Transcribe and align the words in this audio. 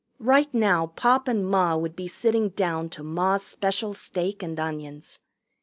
Right 0.17 0.51
now 0.51 0.87
Pop 0.87 1.27
and 1.27 1.45
Ma 1.47 1.75
would 1.77 1.95
be 1.95 2.07
sitting 2.07 2.49
down 2.49 2.89
to 2.89 3.03
Ma's 3.03 3.43
special 3.45 3.93
steak 3.93 4.41
and 4.41 4.59
onions. 4.59 5.19